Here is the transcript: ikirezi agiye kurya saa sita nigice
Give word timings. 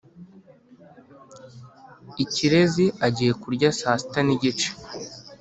ikirezi 2.23 2.85
agiye 3.05 3.31
kurya 3.41 3.69
saa 3.79 3.97
sita 4.01 4.19
nigice 4.25 4.69